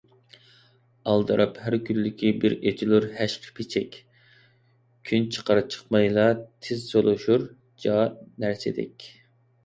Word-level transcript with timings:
ئالدىراپ 1.09 1.57
ھەركۈنلۈكى 1.63 2.29
بىر 2.45 2.53
ئېچىلۇر 2.69 3.03
ھەشقىپىچەك، 3.17 3.97
كۈن 5.09 5.27
چىقار- 5.35 5.61
چىقمايلا 5.75 6.23
تېز 6.69 6.81
سولىشۇر 6.93 7.45
جا 7.85 7.99
نەرسىدەك. 8.45 9.07